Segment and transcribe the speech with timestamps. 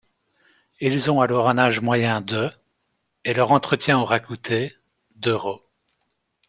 [0.79, 2.49] Ils ont alors un âge moyen de
[3.23, 4.73] et leur entretien aura coûté
[5.17, 5.61] d'euros.